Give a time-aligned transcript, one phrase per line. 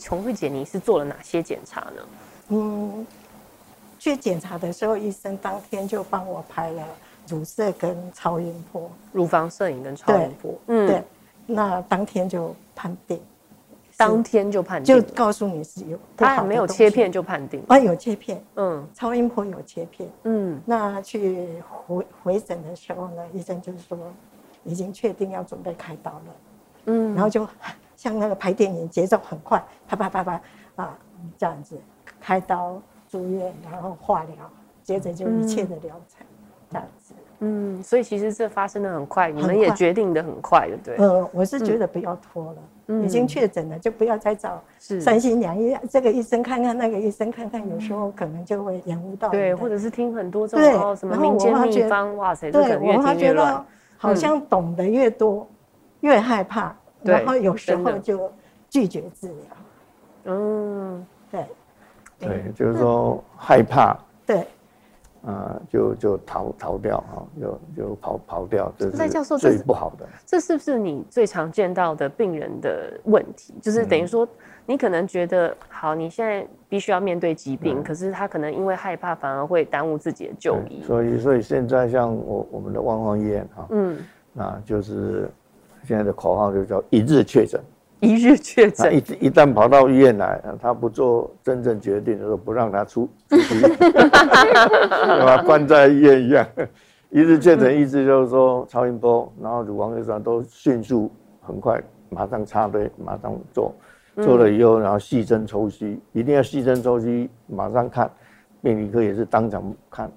[0.00, 2.02] 琼慧姐，你是做了哪些检查呢？
[2.48, 3.06] 嗯，
[3.98, 6.86] 去检查的时候，医生当天就帮我拍了
[7.26, 10.54] 乳摄跟超音波，乳房摄影跟超音波。
[10.66, 11.02] 嗯，对，
[11.46, 13.18] 那当天就判定，
[13.96, 17.62] 当天就判定，就告诉你是有，他还没有切片就判定。
[17.68, 23.98] 啊，有切片，嗯，超音波有切片，嗯，那去回回诊的时候呢，医生就是说
[24.64, 26.20] 已经确定要准备开刀了，
[26.86, 27.46] 嗯，然后就。
[27.96, 30.40] 像那个拍电影节奏很快，啪啪啪啪
[30.76, 30.98] 啊，
[31.38, 31.78] 这样子
[32.20, 34.36] 开刀住院，然后化疗，
[34.82, 36.26] 接着就一切的疗程，
[36.68, 37.14] 这样子。
[37.38, 40.96] 嗯，所以其实这发生的很快，你们也决定的很快的，对。
[40.96, 42.73] 呃，我是觉得不要拖了，嗯、
[43.04, 49.28] 已经确诊了就不要再找三心两意，这个医生看看，那个医生看看，有时候可能就会延误到。
[49.30, 53.64] 对，或者是听很多这种什么民间秘方，哇塞，对，我发觉得
[53.96, 55.46] 好像懂得越多，
[56.00, 56.74] 越害怕。
[57.02, 58.32] 然后有时候就
[58.70, 59.36] 拒绝治疗，
[60.24, 61.46] 嗯，对，
[62.18, 63.94] 对，就是说害怕，
[64.24, 64.46] 对，啊、
[65.26, 70.06] 呃，就就逃逃掉哈，就就跑跑掉，这是最不好的。
[70.26, 73.54] 这是不是你最常见到的病人的问题？
[73.60, 74.28] 就是等于说，
[74.66, 80.82] 你可能觉得好，你现在必须要面对疾病，可是他可能因为害怕，反而会耽误自己的就医。
[80.82, 83.98] 所以，所以现在像我我们的万芳医院哈，嗯，
[84.32, 85.30] 那就是。
[85.86, 87.60] 现在的口号就叫一日确诊，
[88.00, 88.94] 一日确诊。
[88.94, 93.36] 一一旦跑到医院来，他不做真正决定的时候，不让他出， 把
[95.36, 96.46] 他关在医院一样。
[97.10, 101.10] 一日确诊意思就是说超音波，然后乳房 X 光都迅速
[101.40, 103.72] 很快，马上插队，马上做，
[104.16, 108.10] 做了以后，然后细针抽吸，一定要细针抽吸，马上看，
[108.60, 110.10] 病理科也是当场看。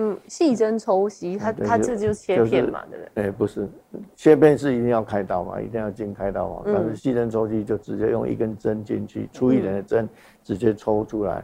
[0.00, 3.24] 嗯，细针抽吸，它它这就是切片嘛，对不对？
[3.24, 3.68] 哎，不是，
[4.14, 6.62] 切片是一定要开刀嘛，一定要进开刀嘛。
[6.64, 10.08] 但是细针抽吸就直接用一根针进去，粗一点的针
[10.44, 11.42] 直接抽出来，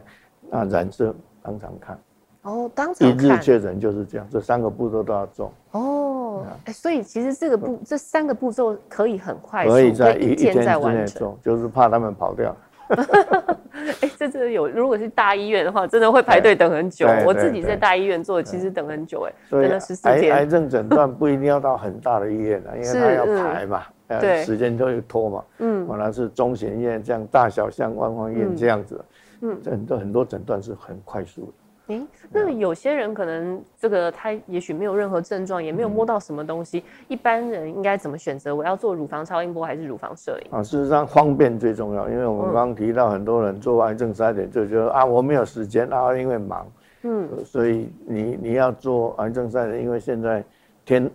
[0.49, 1.13] 那染色
[1.43, 1.99] 当场看。
[2.43, 3.25] 哦，当场看。
[3.25, 5.51] 一日确诊就是这样，这三个步骤都要做。
[5.71, 12.55] 哦，哎，所以其实这个步这三个步骤可以很快，可以在一天之内做，就是怕他们跑掉。
[14.01, 17.07] 哎，这这有，如果是大医院的话，真的会排队等很久。
[17.25, 20.33] 我自己在大医院做，其实等很久，哎，等了十四天。
[20.33, 23.83] 癌症诊断不一定要到很大的医院啊，因为他要排嘛，
[24.19, 25.43] 对，时间就会拖嘛。
[25.59, 29.03] 嗯，本来是中型医院这样大小像万方医院这样子，
[29.41, 31.53] 嗯，很多很多诊断是很快速的。
[31.87, 32.01] 哎，
[32.31, 38.55] 那有些人可能这个他也许没有任何症状，也没有摸到什么东西，一般人应该怎么选择？
[38.55, 40.51] 我要做乳房超音波还是乳房摄影？
[40.51, 46.67] 啊，事实上方便最重要，因为我们刚刚提到很多人做癌症筛检就觉得啊，我没有时间啊，因为忙，
[47.03, 50.43] 嗯，所以你你要做癌症筛检，因为现在
[50.83, 51.07] 天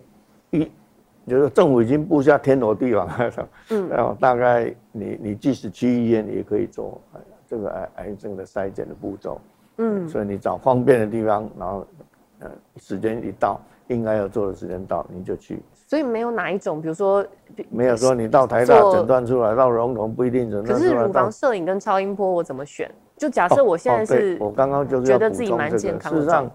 [0.51, 0.71] 一
[1.27, 6.99] 就是政府已经布下天罗地网了，嗯， 然后大概你你即使去医院也可以做
[7.45, 9.39] 这个癌癌症的筛检的步骤。
[9.83, 11.87] 嗯，所以你找方便的地方，然后，
[12.37, 15.59] 呃，时间一到，应该要做的时间到，你就去。
[15.73, 17.25] 所以没有哪一种，比如说，
[17.71, 20.79] 没有说你到台大诊断出来，到荣总不一定诊断出来。
[20.79, 22.89] 可是乳房摄影跟超音波我怎么选？
[23.17, 26.19] 就假设我现在是，我刚刚就是觉得自己蛮健康的。
[26.19, 26.51] 事实上，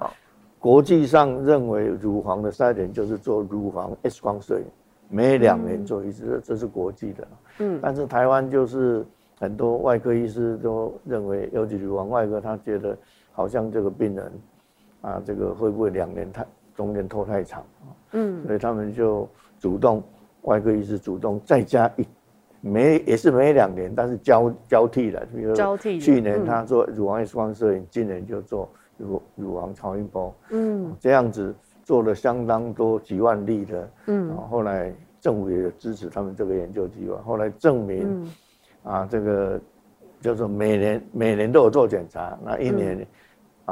[0.61, 4.65] 国际上认为乳房的筛检就是做乳房 X 光摄影，
[5.09, 7.29] 每两年做一次，这是国际的。
[7.59, 9.05] 嗯，但是台湾就是。
[9.39, 12.97] 很多外科医师都认为，尤其乳房外科，他觉得
[13.33, 14.33] 好像这个病人，
[15.03, 17.63] 啊，这个会不会两年太中间拖太长？
[18.13, 20.03] 嗯，所以他们就主动，
[20.43, 22.07] 外科医师主动再加一，
[22.63, 28.67] 每也是每两年，但是交交替的，比如说去年他做乳房 X 光摄影，今年就做
[28.97, 31.55] 乳乳房超音波，嗯，这样子
[31.85, 38.27] 做了相当多几万例的，嗯，后来政府也支持他们这个研究计划，后来证明。
[38.87, 39.61] 啊，这个
[40.21, 43.07] 就是每年每年都有做检查，那一年、嗯、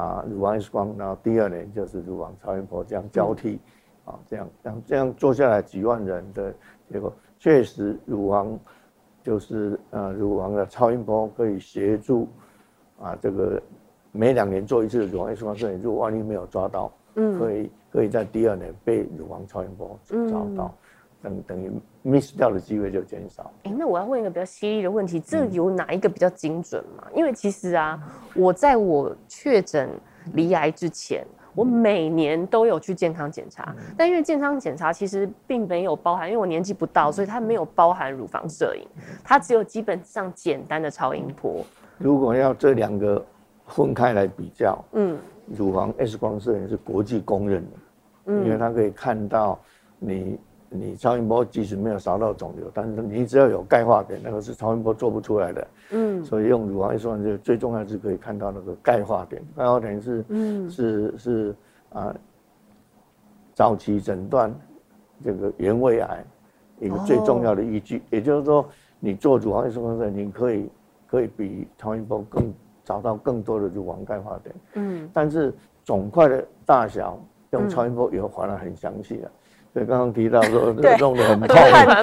[0.03, 3.61] 啊乳房 X 光，然后第二年就是乳房超音波，这样交替，
[4.07, 6.53] 嗯、啊这样这样这样做下来几万人的
[6.91, 8.59] 结果，确实乳房
[9.23, 12.29] 就是呃乳房的超音波可以协助
[13.01, 13.63] 啊这个
[14.11, 20.67] 每两年做一次乳房 X 光摄影，如果万一没有抓到，嗯，可以可以在第二年被乳房超音波找到。
[20.67, 20.79] 嗯
[21.25, 21.73] 等等于
[22.05, 23.51] miss 掉的机会就减少。
[23.65, 27.09] 哎、欸，那我要问一个比较犀利的问题，这有哪一个比较精准吗？
[27.15, 27.99] 因为其实啊，
[28.35, 29.89] 我在我确诊
[30.35, 31.25] 离癌之前，
[31.55, 38.87] 我每年都有去健康检查，但因为健康检查其实并没有包含，因为我年纪不到，所以它没有包含乳房摄影，
[39.25, 41.65] 它只有基本上简单的超音波。
[41.97, 43.25] 如果要这两个
[43.69, 45.17] 分开来比较，嗯，
[45.57, 47.71] 乳房 X 光摄影是国际公认的，
[48.27, 49.59] 嗯，因为它可以看到
[49.99, 50.39] 你
[50.75, 61.57] 你超音波即使没有扫到肿瘤，但是你只要有钙化点，那个是超音波做不出来的，嗯，所以用乳房 X 光就最重要是可以看到那个钙化点，钙化点是嗯是是
[61.91, 62.15] 啊
[63.55, 64.55] 早期诊断
[65.25, 66.25] 这个原位癌
[66.81, 68.67] 一个最重要的依据，哦、也就是说
[69.01, 70.71] 你做乳房 X 光摄影，你可以
[71.07, 72.53] 可以比超音波更。
[72.87, 75.55] 找到更多的乳房钙化点，嗯，但是
[75.85, 77.19] 肿块的大小
[77.53, 79.33] 用超音波以后还得很详细的，所
[79.83, 81.49] 以刚刚提到说 弄得很痛，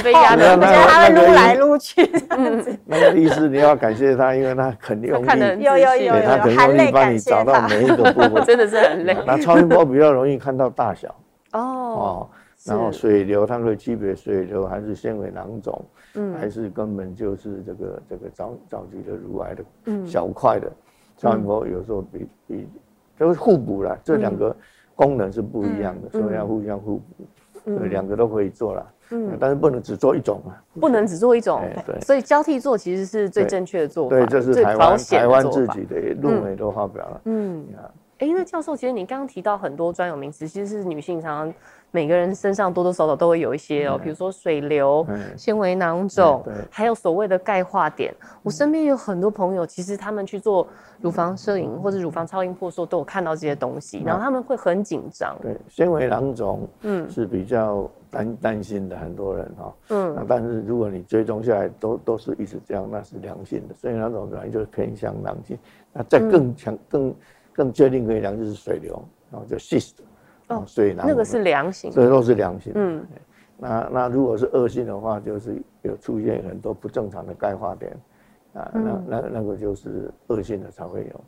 [0.04, 2.10] 被压的，而且他会撸来撸去。
[2.86, 9.16] 那个医师你要感谢他，因为他肯定用力，有有有有，他肯定用力帮你找到每一个部分， 真的是很累。
[9.26, 11.08] 那超音波比较容易看到大小。
[11.54, 12.30] 哦哦，
[12.66, 15.84] 然后水流它会区别水流还是纤维囊肿。
[16.16, 19.64] 嗯，还是根本就是这个这个早早期的乳癌的
[20.06, 20.70] 小块的，
[21.18, 22.68] 超音波有时候比比
[23.18, 24.54] 都是互补了，这两个
[24.94, 27.26] 功能是不一样的，所以要互相互补，
[27.66, 37.66] 对，两个都可以做了，嗯，但是不能只做一种嘛，不能只做一种，对，所以交替做其实是最正确的做法，对，这是台湾台湾自己的论文都发表了，嗯，
[38.20, 41.54] 哎，那教授，其实你刚刚提到很多专有名词，其实是女性常常。
[41.92, 45.06] 每个人身上多多少少都会有一些哦，比如说水流、
[45.38, 48.14] 纤维囊肿，还有所谓的钙化点。
[48.42, 50.66] 我身边有很多朋友，其实他们去做
[51.02, 55.38] 乳房摄影或者乳房超音波的时候，都有看到这些东西，然后他们会很紧张。
[55.42, 63.76] 对，纤维囊肿，嗯，是比较担担心的很多人哈，嗯，那但是如果你追踪下来都都是一直这样，那是良性的。
[63.76, 65.58] 纤维囊肿本来就是偏向良性，
[65.92, 67.14] 那再更强、更
[67.52, 69.96] 更确定可以量就是水流，然后就 cyst。
[70.52, 72.72] 哦，所以那个是良性，这都是良性。
[72.76, 73.06] 嗯，
[73.58, 77.92] 那那如果是恶性的话，就是有出现很多不正常的钙化点，
[78.54, 81.22] 啊，那那那个就是恶性的才会有。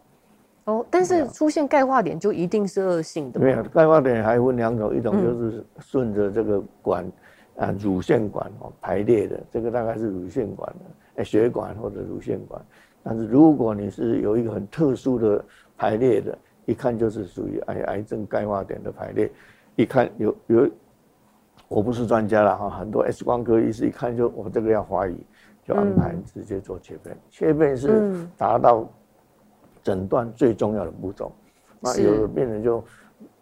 [0.66, 3.40] 哦，但是出现钙化点就一定是恶性的？
[3.40, 7.06] 没有，钙化点还分两种，一种就是顺着这个管
[7.58, 10.74] 啊乳腺管哦排列的，这个大概是乳腺管
[11.16, 12.62] 的，血管或者乳腺管。
[13.04, 15.44] 但是如果你是有一个很特殊的
[15.78, 16.38] 排列的。
[16.66, 19.30] 一看就是属于癌癌症钙化点的排列，
[19.76, 20.70] 一看有有，
[21.68, 25.18] 我不是专家了哈，很多 X 光科医师一看就我这个要怀疑，
[25.66, 28.88] 就安排直接做切片，嗯、切片是达到
[29.84, 31.32] 诊断最重要的步骤。
[31.58, 32.84] 嗯、那有的病人就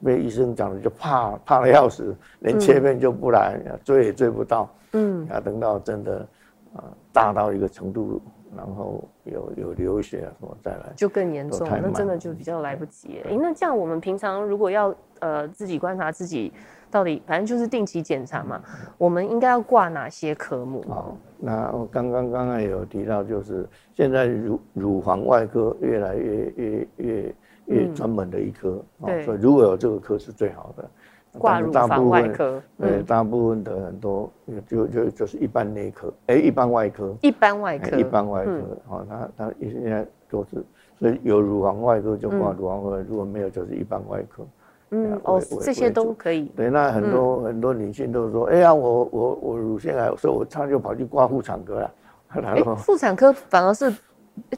[0.04, 6.28] 被医生讲的就怕怕的要死，连切片就不来，嗯、追也追不到，嗯，要等到真的
[6.74, 6.84] 啊
[7.14, 8.20] 大到一个程度。
[8.56, 13.22] 然后有有流血啊什么再来，就更严重，那真的就比较来不及。
[13.26, 16.52] 哎，那这样我们平常如果要呃自己观察自己
[16.90, 18.62] 到底，反正就是定期检查嘛，
[18.98, 20.84] 我们应该要挂哪些科目？
[20.88, 30.90] 好，那我刚刚刚刚有提到，就是现在乳乳房外科越来越越越越专门的一科，对，所以如果有这个科是最好的。
[31.38, 34.32] 挂乳房外科，对，大部分的很多
[34.68, 40.64] 就就就是一般内科，哎，一般外科，一般外科，一般外科，好，他他现在都是，
[41.00, 44.46] 所以有乳房外科就挂乳房外科，如果没有就是一般外科。
[44.94, 46.52] 嗯，哦，这些都可以。
[46.54, 51.92] 对，那很多很多女性都说，哎呀，我我我乳腺癌，所以我他就跑去挂妇产科了。
[52.28, 53.90] 哎，妇产科反而是，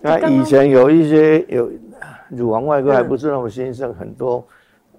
[0.01, 1.69] 那以前有一些有
[2.29, 4.43] 乳房外科还不是那么兴盛，很多。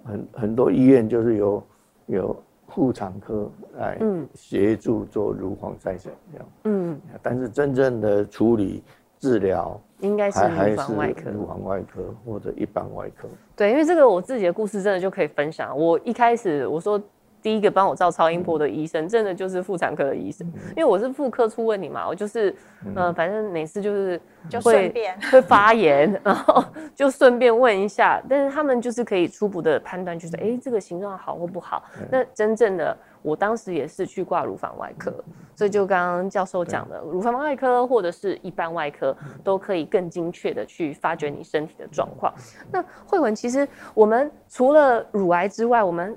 [0.05, 1.63] 很很多医院就是有
[2.07, 2.37] 有
[2.69, 3.99] 妇产科来
[4.35, 8.83] 协助做乳房再生这样，嗯，但是真正的处理
[9.19, 13.29] 治疗应该是乳房外科，乳房外科或者一般外科。
[13.57, 15.77] 对，因为这个我自己的故事真的就可以分享。
[15.77, 17.01] 我一开始我说。
[17.45, 22.57] 第一个帮我照超音波的医生，真的就是妇产科的医生，因为我是妇科出问题嘛，我就是，
[22.95, 25.15] 呃，反正每次就是就顺便。
[25.31, 31.85] 会发炎， 然后就顺便问一下，但是他们就是可以初步的判断，就是哎，这个形状好或不好。
[32.11, 35.13] 那真正的，我当时也是去挂乳房外科，
[35.55, 42.33] 所以就刚刚教授讲的，乳房外科或者是一般外科，都可以更精确的去发掘你身体的状况。
[42.73, 46.17] 那慧文，其实我们除了乳癌之外，我们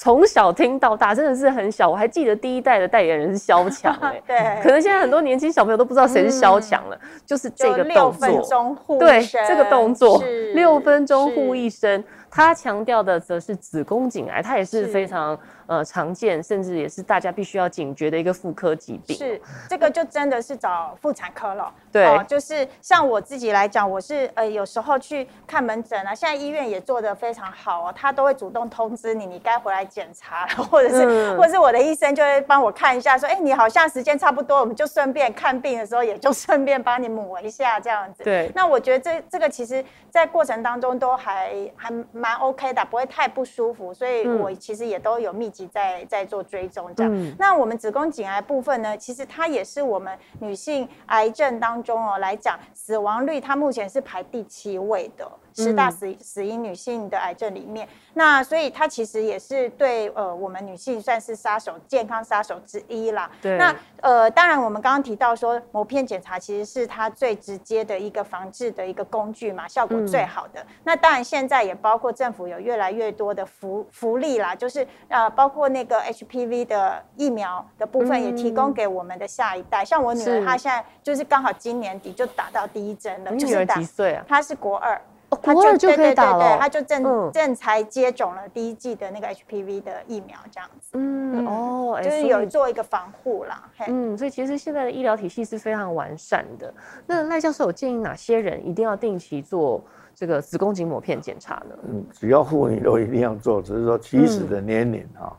[0.00, 1.90] 从小听到大，真的是很小。
[1.90, 6.96] 我还记得第一代的代言人是萧蔷，哎， 对，可能现在很多年轻小朋友都不知道谁是萧蔷了。
[7.02, 10.22] 嗯、就是这个动作，六分钟护，对，这个动作，
[10.54, 12.04] 六分钟护一生。
[12.30, 19.16] 他强调的则是子宫颈癌，它也是非常是呃常见，甚至也是大家必须要警觉的一个妇科疾病。
[19.16, 21.72] 是，这个就真的是找妇产科了。
[21.92, 38.24] 对、呃，就是像我自己来讲，我是呃有时候去看门诊啊，现在医院也做得非常好哦，他都会主动通知你，你该回来检查， 或者是、嗯、或者是我的医生就会帮我看一下，说，哎、欸，你好像时间差不多，我们就顺便看病的时候，也就顺便帮你抹一下这样子。
[38.24, 38.50] 对。
[38.54, 47.12] 那我觉得这这个其实，在过程当中都还还蛮 OK 的，不会太不舒服，所以我其实也都有密集在在做追踪这样。
[47.12, 55.28] 嗯、那我们子宫颈癌部分呢，其实它也是我们女性癌症当中哦来讲，死亡率它目前是排第七位的。
[55.58, 63.30] 十大死死因女性的癌症里面，那所以它其实也是对呃我们女性算是杀手，健康杀手之一啦。
[63.42, 63.58] 对。
[63.58, 70.60] 那呃当然我们刚刚提到说膜片检查其实是它最直接的一个防治的一个工具嘛，效果最好的。
[70.60, 79.82] 嗯、那当然现在也包括政府有越来越多的福福利啦，就是呃包括那个 HPV 的疫苗的部分也提供给我们的下一代。
[79.82, 83.30] 嗯、像我女儿她现在就是刚好今年底就打到第一针了。
[83.32, 84.24] 你女儿几岁啊？
[84.28, 85.00] 她是国二。
[85.30, 90.90] 哦、国二就可以打了，对对对，他就正、嗯、正才接种了第一季的那个 HPV 的疫苗，这样子。
[90.94, 93.70] 嗯，嗯哦，就是有做一个防护啦。
[93.88, 96.72] 嗯，所以其实现在的医疗体系是非常完善的。
[97.06, 101.76] 那赖教授有建议哪些人一定要定期做这个子宫颈抹片检查呢？
[101.86, 105.36] 嗯，只要妇女都一定要做，只是说起始的年龄哈。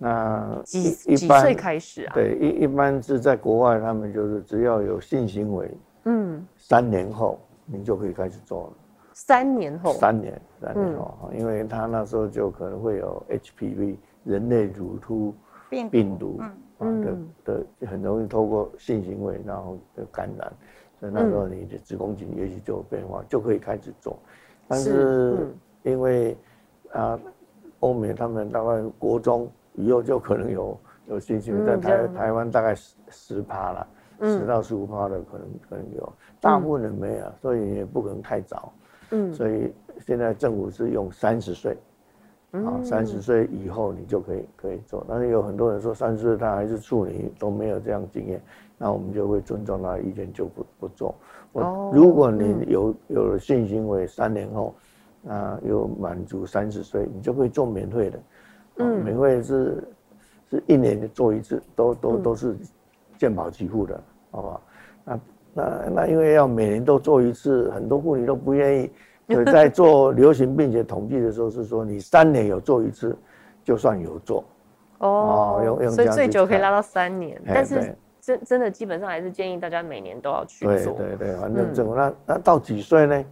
[0.00, 0.06] 嗯、
[0.56, 2.12] 那几几岁开始啊？
[2.12, 5.70] 对，一一般是在国外，他们就是只要有性行为，
[6.04, 8.72] 嗯，三年后你就可以开始做了。
[9.12, 15.34] 三年后，三年，三年后，嗯、因为他那时候就可能会有 HPV 人类乳突
[15.68, 17.22] 病毒，嗯。
[17.44, 20.52] 的的很容易透过性行为然后的感染，
[20.98, 24.18] 所以那时候你的子宫颈也许就有变化，就可以开始做。
[24.66, 25.54] 但是
[25.84, 26.36] 因为
[26.90, 27.16] 啊，
[27.78, 30.76] 欧美他们大概国中以后就可能有
[31.06, 33.86] 有性行为，在台台湾大概十十趴了，
[34.22, 38.72] 十到十五趴的可能可能有，大部分人没有，所以也不可能太早。
[39.12, 41.76] 嗯，所以现在政府是用三十岁，
[42.50, 45.06] 啊，三十岁以后你就可以可以做。
[45.08, 48.42] 但是有很多人说三十岁他还是处女，都没有这样经验，
[48.76, 51.14] 那我们就会尊重他的意见，就不不做。
[51.52, 54.74] 我如果你有有了性行为三年后，
[55.28, 58.20] 啊，又满足三十岁，你就可以做免费的。
[58.78, 59.84] 嗯，免费是
[60.50, 62.56] 是一年做一次，都都都是
[63.18, 64.62] 健保给付的，好不好？
[65.52, 65.62] 那。
[65.62, 68.90] 那那因为要每年都做一次，很多妇女都不愿意。
[69.32, 73.16] 所以在做流行病学统计的时候，是说你三年有做一次，
[73.64, 74.44] 就算有做。
[74.98, 80.94] 哦，用用所以最久可以拉到三年，但是真真的基本上还是建议大家每年都要去做。
[80.94, 83.24] 对对对，反正这、嗯、那那到几岁呢？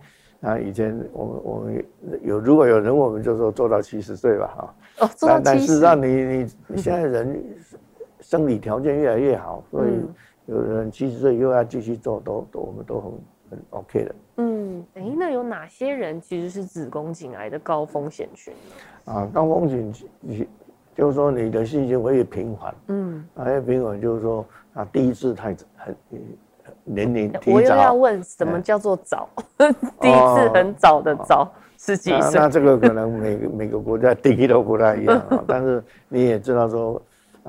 [0.43, 1.85] 啊，以前我们我们
[2.23, 4.75] 有如果有人问我们就说做到七十岁吧，哈。
[5.01, 5.45] 哦，做到七十。
[5.45, 7.45] 但是让你你你现在人
[8.21, 9.91] 生理条件越来越好，所以。
[9.91, 10.09] 嗯
[10.51, 13.13] 有人七十岁又要继续做，都都我们都很
[13.51, 14.15] 很 OK 的。
[14.39, 18.53] 嗯，哎、欸，那有哪些人其实是子宫颈癌的高风险群
[19.07, 19.13] 呢？
[19.13, 20.49] 啊，高风险你
[20.93, 25.95] 就是说你的性行为越频繁，嗯，啊，越频繁就是说啊，第一次太很
[26.83, 27.57] 年龄提早。
[27.57, 29.29] 我又要问什么叫做早？
[29.59, 32.41] 欸、 第一次很早的早，十几岁？
[32.41, 37.01] 那这个可能每个每个国家定义都不太一样，但是你也知道说。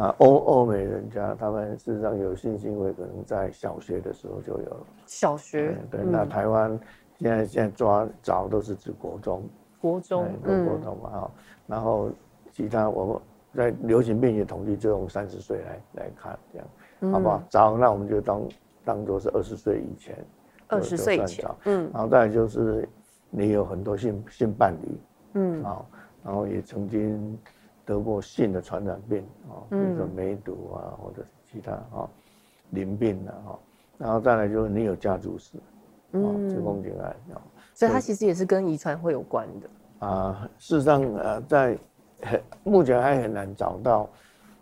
[0.02, 4.78] 啊，欧欧美人家他们事实上有性行为，可能在小学的时候就有了。
[5.06, 6.80] 小学对，对，那台湾
[7.20, 9.44] 现在现在抓早都是指国中，
[9.80, 11.32] 国中，国国中嘛哈。
[11.68, 12.10] 然后
[12.52, 13.22] 其他我们
[13.54, 17.44] 在流行病学统计就用三十岁来来看，这样好不好？
[17.48, 18.42] 早那我们就当
[18.84, 20.18] 当做是二十岁以前，
[20.68, 21.88] 二十岁以前，嗯。
[21.94, 22.90] 然后再来就是
[23.30, 24.98] 你有很多性性伴侣，
[25.34, 25.86] 嗯，啊，
[26.24, 27.38] 然后也曾经。
[27.92, 29.20] 得过性的传染病
[29.50, 32.10] 啊，比如说梅毒啊，或者其他啊，
[32.70, 33.60] 淋病的哈，
[33.98, 35.58] 然后再来就是你有家族史，
[36.14, 37.42] 啊，子宫颈癌啊，
[37.74, 40.50] 所以它其实也是跟遗传会有关的啊。
[40.58, 41.78] 事实上呃，在
[42.22, 44.10] 很目前还很难找到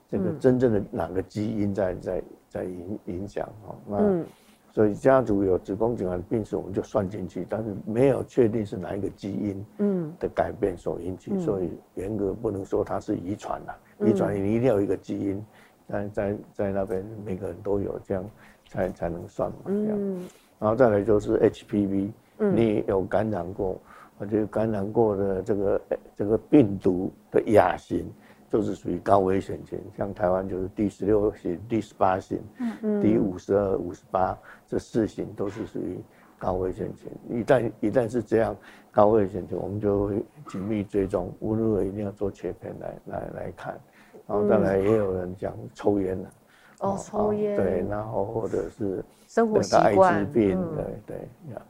[0.10, 4.24] 这个真正的哪个基因在在在影影响哈，那。
[4.72, 14.08] 所以家族有子宫颈癌的病史，我们就算进去，但是没有确定是哪一个基因嗯的改变所引起，嗯、所以严格不能说它是遗传的。
[14.08, 15.44] 遗传你一定要有一个基因，
[15.88, 18.24] 在在在那边每个人都有，这样
[18.70, 19.58] 才才能算嘛。
[19.66, 20.24] 这样，嗯、
[20.60, 23.82] 然后再来就是 HPV，你有感染过，
[24.18, 25.82] 或者感染过的这个
[26.16, 28.06] 这个病毒的亚型。
[28.50, 34.38] 都是属于高危险群，像台湾就是第十六型、第十八型、嗯嗯、第五十二、五十八
[34.68, 36.00] 这四型都是属于
[36.38, 37.40] 高危险群。
[37.40, 38.56] 一旦一旦是这样
[38.92, 43.80] 高危险群，我们就会紧密追踪，无论如何一定要做切片来来来看。
[44.28, 46.30] 然后再来也有人讲抽烟的，
[46.82, 51.18] 哦，抽烟，对，然后或者是生活习惯，艾滋病，对对，
[51.54, 51.62] 呀，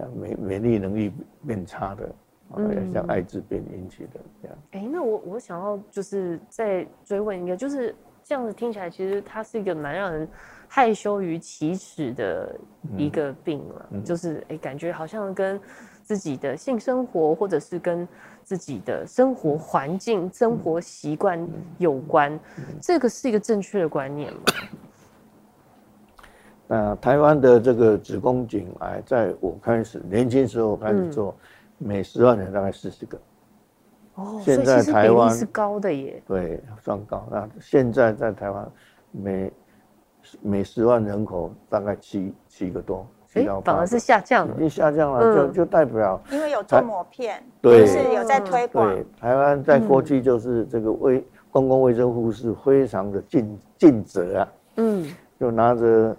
[0.00, 1.12] 呀，免免疫能力
[1.46, 2.08] 变差的。
[2.54, 4.58] 嗯，像艾滋病引起的这样。
[4.72, 10.28] 哎、欸，那我我想要就是再追问一个，就是这样子听起来，其实它是一个蛮让人
[10.68, 12.54] 害羞于启齿的
[12.96, 14.00] 一个病了，嗯。
[14.00, 15.60] 嗯、就是哎、欸，感觉好像跟
[16.02, 18.06] 自己的性生活或者是跟
[18.44, 21.44] 自己的生活环境、生活习惯
[21.78, 22.38] 有关，
[22.80, 24.40] 这个是一个正确的观念吗？
[26.68, 31.46] 那台湾的这个子宫颈癌，在我开始年轻时候开始做，嗯、
[31.78, 33.18] 每十万人大概四十个。
[34.14, 36.22] 哦，现在台湾是高的耶。
[36.26, 37.26] 对，算高。
[37.30, 38.72] 那现在在台湾，
[39.10, 39.52] 每
[40.40, 43.06] 每十万人口大概七七个多。
[43.62, 48.88] 反而是下降了，已经下降了，就就代表因为有做膜片，对，是有在推广。
[48.88, 56.16] 对，台湾在过去就是这个卫公共卫生护士非常的尽尽责啊，嗯，就拿着。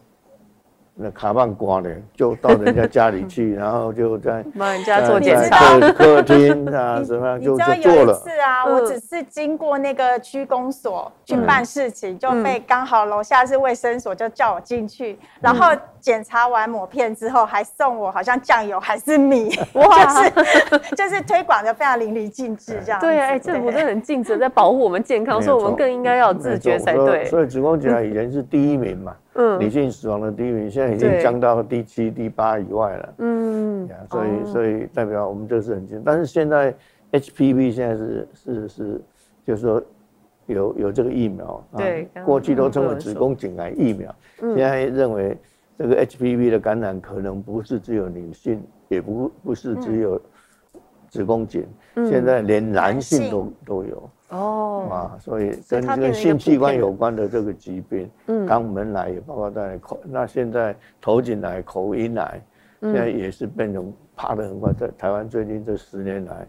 [0.99, 8.13] 那卡棒刮的，就到人家家里去， 然后就在帮人家做检查，客厅啊 什么就就做了。
[8.23, 22.99] 是啊，我只是经过那个区公所去办事情，就被刚好楼下是卫生所，就叫我进去，然后检查完抹片之后，还送我好像酱油还是米， 哇，就是就是推广的非常淋漓尽致这样。
[22.99, 27.25] 对啊，哎，政府真的很尽责在保护我们健康，所以我们更应该要自觉才对。
[27.25, 29.15] 所以子宫颈癌以前是第一名嘛。
[29.37, 33.13] 嗯，女性死亡的第一名，现在已经降到第七、第八以外了。
[33.19, 36.73] 嗯，所以所以代表我们这是很近，但是现在
[37.11, 39.01] HPV 现在是是是，
[39.45, 39.81] 就是说
[40.47, 41.63] 有有这个疫苗。
[41.77, 45.37] 对，过去都称为子宫颈癌疫苗，现在认为
[45.77, 50.19] 这个 HPV 的感染可能不是只有女性，也不不是只有
[51.09, 51.67] 子宫颈，
[52.09, 54.09] 现在连男性都都有。
[54.29, 62.41] 哦，啊，所以跟这个性器官有关的这个疾病，嗯，肛门癌也包括在口，那现在头颈癌、口音癌，
[62.81, 66.45] 现在也是变成爬得很快，在台湾最近这十年来，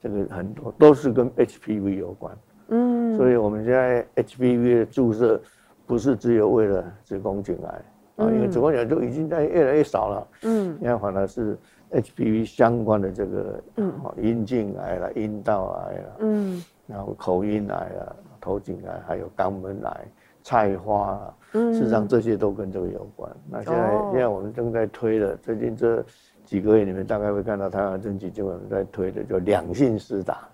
[0.00, 2.36] 这个很多都是跟 HPV 有关，
[2.70, 5.40] 嗯，所以我们现在 HPV 的注射
[5.86, 11.56] 不是只有为了子宫颈癌啊，因为子宫颈癌就已经在越来越少了，嗯，现在反而是
[11.92, 16.62] HPV 相关的这个，嗯，阴茎癌了、阴道癌了，嗯。
[16.86, 20.00] 然后口音癌啊、头颈癌，还有肛门癌、
[20.42, 23.30] 菜花啊，事实上这些都跟这个有关。
[23.48, 26.04] 那现在现在我们正在推的，最近这
[26.44, 30.48] 几个月里面，大概会看到台湾政局就我们在推的，就两性施打。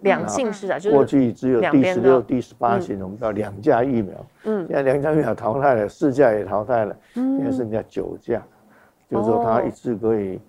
[0.00, 4.26] 两性施打就是过去只有第十六、第十八型，我们叫两价疫苗。
[4.44, 4.66] 嗯。
[4.66, 8.42] 现在两价疫苗淘汰了，四价也淘汰了，现在剩下九价，
[9.08, 10.40] 就是说它一次可以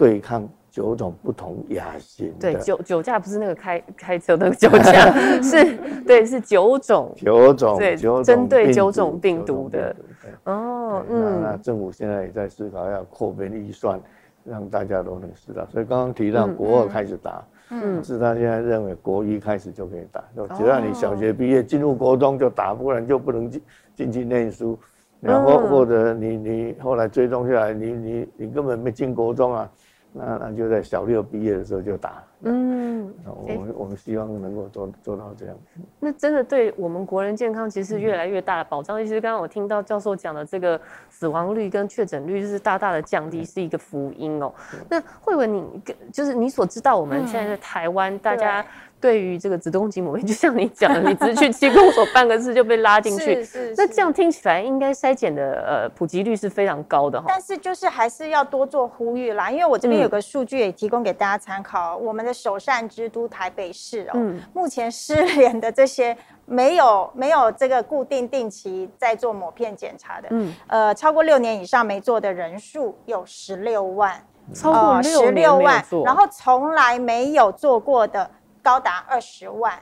[0.00, 0.48] 对抗。
[0.72, 5.10] 九种不同亚型，对，酒酒驾不是那个开开车的那个酒驾，
[5.42, 9.96] 是，对，是九种，九种，对，针对九种病毒的，
[10.44, 14.00] 哦，嗯，那政府现在也在思考要扩编预算，
[14.44, 15.66] 让大家都能知道。
[15.72, 20.22] 所以刚刚提到国二开始打，嗯，是他现在认为国一开始就可以打，
[20.56, 23.62] 只要你小学毕业进入国中就打，不然就不能进
[23.96, 24.78] 进去念书，
[25.18, 29.68] 然后或者你你后来追踪下来，你你你根本没进国中啊。
[30.12, 35.56] 那那就在小六毕业的时候就打，嗯，我们我们希望能够做做到这样。
[36.00, 38.98] 那真的对我们国人健康其实越来越大的保障。
[38.98, 44.52] 其实刚刚我听到教授讲的这个死亡率跟确诊率就是大大的降低，是一个福音哦。
[44.88, 48.64] 那慧文，你就是你所知道，我们现在在台湾大家。
[49.00, 53.36] 对于这个子宫颈抹片，就像你讲的，你只是去区公所办个事就被拉进去。
[53.36, 53.74] 是是是。
[53.78, 57.24] 那这样听起来，应该筛检的呃普及率是非常高的哈。
[57.28, 61.98] 但是就是还是要多做呼吁啦，因为我这边有个数据也提供给大家参考。
[61.98, 78.30] 嗯、我们的首善之都台北市哦，嗯、目前失联的这些没有没有这个固定定期在做抹片检查的，嗯，呃，超过六年以上没做的人数有十六万，超过十六万，然后从来没有做过的。
[78.70, 79.74] 高达二十万，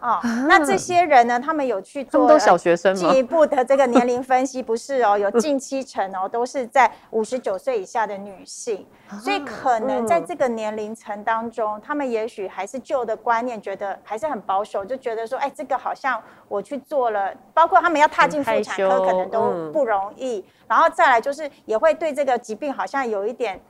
[0.00, 0.18] 哦，
[0.48, 1.38] 那这些人呢？
[1.38, 8.84] 他们有去做都小学生进一步的这个年龄分析，不是哦，有 近七成哦，都是在五十九岁以下的女性，
[9.22, 23.60] 所以可能在这个年龄层当中，他们也许还是旧的观念，觉得还是很保守，就觉得说，哎，这个好像我去做了，包括他们要踏进妇产科，可能都不容易，然后再来就是也会对这个疾病好像有一点。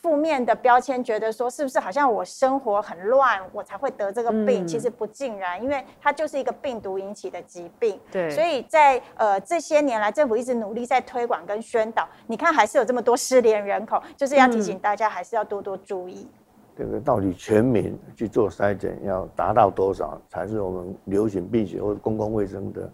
[0.00, 4.64] 负面的标签，觉得说是不是好像我生活很乱，我才会得这个病？
[4.64, 7.98] 嗯、其实不尽然，因为它就是一个病毒引起的疾病。
[8.12, 12.08] 对，所以在呃这些年来，政府一直努力在推广跟宣导。
[12.28, 16.28] 你看，还是有这么多失联人口，就是要提醒大家，还是要多多注意。
[16.76, 22.88] 这个到底全民去做筛检，要达到多少才是我们流行病学或者公共卫生的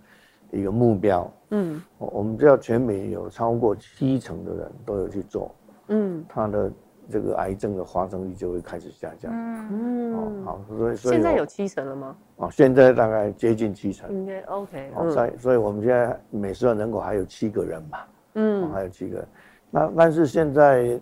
[0.51, 1.31] 一个目标？
[1.51, 5.55] 嗯，我们知道全民有超过七成的人都有去做，
[5.89, 6.73] 嗯，他的。
[7.11, 9.33] 这个癌症的发生率就会开始下降。
[9.33, 12.17] 嗯，哦，好，所以所以现在有七成了吗？
[12.37, 14.11] 哦，现在大概接近七成。
[14.13, 14.91] 应该 OK。
[14.97, 18.09] 哦，所以所以我们现在每十万人口还有七个人吧。
[18.35, 19.29] 嗯，还有七个人。
[19.71, 21.01] 那但是现在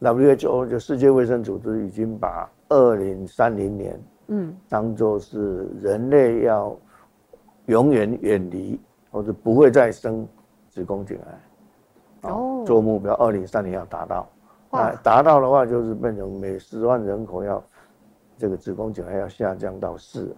[0.00, 6.76] WHO 就世界卫生组织已经把二零三零年嗯当做是人类要
[7.66, 10.26] 永远远离或者不会再生
[10.68, 14.28] 子宫颈癌哦做目标，二零三零要达到。
[14.74, 17.62] 那达到的话，就是变成每十万人口要
[18.36, 20.34] 这个子宫颈癌要下降到四。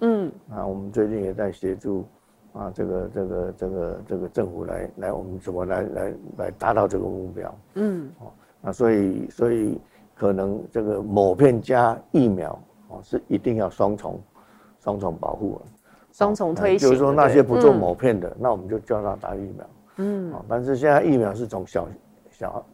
[0.00, 2.06] 嗯，啊，我们最近也在协助
[2.52, 7.54] 啊，这个这个这个这个政府来来，我们怎么来来来达到这个目标？
[7.74, 9.80] 嗯，哦，那所以所以
[10.14, 14.20] 可能这个某片加疫苗哦，是一定要双重
[14.78, 15.60] 双重保护，
[16.12, 16.88] 双重推行。
[16.88, 19.66] 就是说那些不做某片的，那我们就叫他打疫苗。
[19.96, 21.88] 嗯，但是现在疫苗是从小
[22.30, 22.64] 小。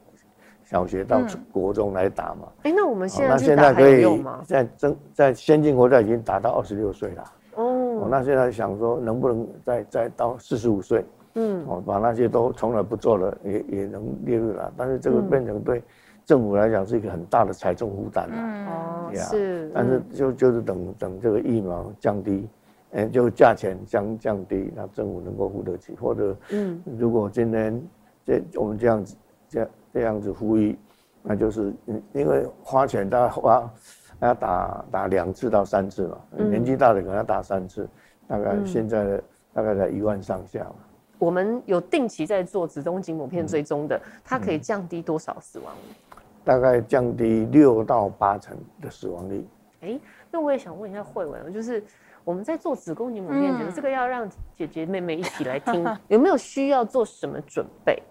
[0.67, 2.49] 小学到国中来打嘛？
[2.65, 4.05] 哎、嗯欸，那我们现在那现在可以
[4.45, 7.25] 在在在先进国家已经打到二十六岁了。
[7.55, 11.05] 哦，那现在想说能不能再再到四十五岁？
[11.35, 14.73] 嗯，哦，把那些都从来不做了也也能列入了。
[14.77, 15.81] 但是这个变成对
[16.25, 18.35] 政府来讲是一个很大的财政负担了。
[18.37, 19.71] 嗯，哦，是。
[19.73, 22.49] 但是就就是等等这个疫苗降低，
[22.91, 27.81] 哎、欸，就价钱降降低，那政府能够付得起，或者嗯，如果今天
[28.25, 29.15] 这我们这样子
[29.49, 29.69] 这样。
[29.97, 30.79] 这样子呼吁，
[31.23, 31.73] 那就是
[32.13, 33.73] 因为花钱大概花
[34.21, 37.89] 要打打两次到三次嘛，嗯、年纪大的可能要打三次，
[38.29, 40.75] 大概现在的大概在一万上下嘛。
[41.19, 46.21] 我们有定期在做子宫颈抹片追踪的，它可以降低多少死亡率？
[46.45, 49.49] 大概降低六到八成的死亡率。
[49.81, 51.83] 哎、欸，那我也想问一下慧文，就是
[52.23, 58.03] 我们在做子宫颈抹片，嗯、这个要让姐姐妹妹一起来听， 有没有需要做什么准备？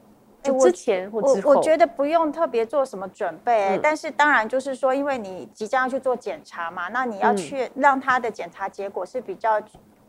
[0.53, 9.61] 之前或之后，我我觉得不用特别做什么准备、欸，嗯、但是当然就是说，因为你即将要去做检查嘛，那你要去让他的检查结果是比较。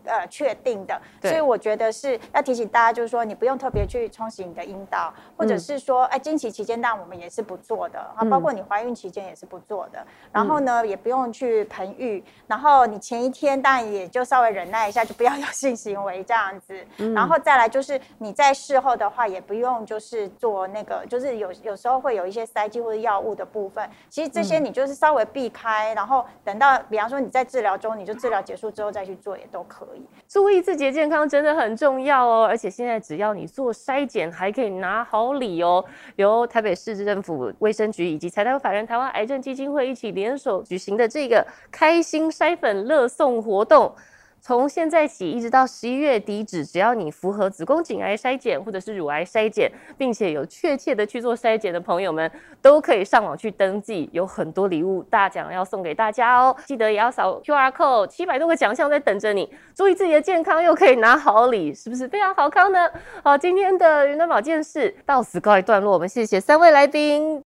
[0.07, 9.99] 呃，确定的，所以我觉得是要提醒大家，就是说你不用特别去冲洗你的阴道，或者是说，哎、嗯，经期期间，当然我们也是不做的啊，包括你怀孕期间也是不做的。
[10.01, 16.75] 嗯、然后呢，也不用去盆浴，然后你前一天当然也就稍微忍耐一下，就不要 有性行为这样子。
[16.99, 29.96] 嗯、然后再来就是你在事后的话，也不用就是做那个，就是有有时候会有一些塞剂或者药物的部分，其实这些你就是稍微避开，然后等到比方说你在治疗中，你就治疗结束之后再去做也都可以。
[30.29, 35.85] 注意自己的健康真的很重要哦，而且现在只要你做筛检，还可以拿好礼哦。
[36.17, 43.95] 由台北市政府卫生局以及财团法人台湾癌症基金会一起联手举行的这个开心筛粉乐送活动。
[44.41, 49.69] 从现在起一直到十一月底止，只要你符合子宫颈癌筛检或者是乳癌筛检，
[49.99, 52.31] 并且有确切的去做筛检的朋友们，
[52.63, 56.57] 都可以上网去登记，有很多礼物大奖要送给大家哦！
[56.65, 59.53] 记得也要扫 QR code，七百多个奖项在等着你。
[59.75, 62.89] 注意自己的健康，又可以拿好礼，是不是非常好康呢？
[63.25, 67.35] 好，今天的云端保健室到此告一段落，我们谢谢三位来宾。